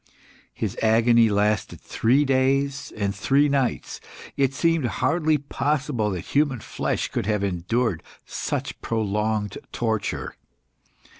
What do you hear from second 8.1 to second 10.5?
such prolonged torture.